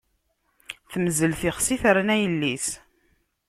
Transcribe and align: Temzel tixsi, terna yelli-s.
Temzel 0.91 1.31
tixsi, 1.41 1.75
terna 1.83 2.15
yelli-s. 2.21 2.67